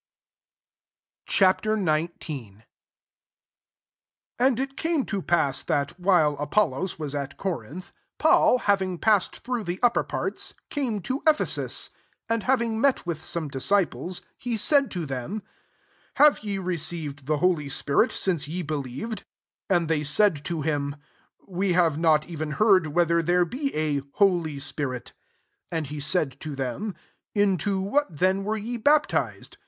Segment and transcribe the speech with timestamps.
[1.27, 1.43] Ch.
[1.43, 2.11] XIX.
[2.25, 2.63] 1
[4.39, 9.79] And it came to pass that, while Apollos wa9.st Corinth, Paul, having passed through the
[9.83, 11.91] upper parts, came to Ephesus:
[12.27, 15.43] and having met with some disciples, 2 he said to them,
[16.15, 19.11] "Have ye received the holy spirit since ye belier^ ACTS XIX.
[19.11, 19.25] $as d V^
[19.77, 20.95] And they [said] to him,
[21.47, 25.13] We have nat even heard whether there be a holy spirit."
[25.69, 29.57] And he said [to themi\ *« Into rhat then were ye baptized